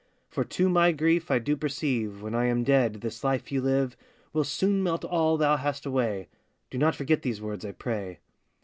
[0.29, 3.95] 'For, to my grief, I do perceive, When I am dead, this life you live
[4.33, 6.27] Will soon melt all thou hast away;
[6.71, 8.17] Do not forget these words, I pray.